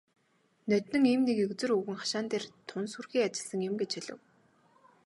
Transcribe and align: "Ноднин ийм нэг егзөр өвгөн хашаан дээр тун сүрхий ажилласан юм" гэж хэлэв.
"Ноднин 0.69 1.03
ийм 1.11 1.21
нэг 1.27 1.37
егзөр 1.45 1.71
өвгөн 1.77 1.97
хашаан 1.99 2.25
дээр 2.31 2.45
тун 2.69 2.85
сүрхий 2.93 3.23
ажилласан 3.25 3.61
юм" 3.69 3.75
гэж 3.81 3.91
хэлэв. 3.95 4.19